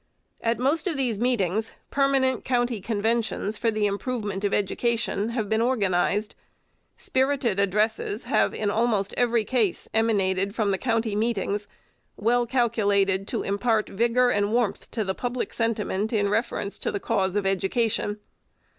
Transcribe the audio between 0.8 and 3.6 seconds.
of these meetings, permanent county conventions